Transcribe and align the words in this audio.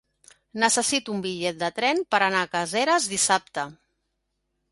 Necessito 0.61 1.11
un 1.15 1.19
bitllet 1.25 1.59
de 1.65 1.69
tren 1.81 2.01
per 2.15 2.21
anar 2.29 2.41
a 2.45 2.49
Caseres 2.55 3.07
dissabte. 3.13 3.67